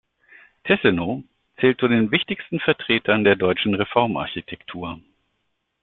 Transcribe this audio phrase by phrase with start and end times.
[0.63, 1.23] Tessenow
[1.59, 4.99] zählt zu den wichtigsten Vertretern der deutschen Reformarchitektur.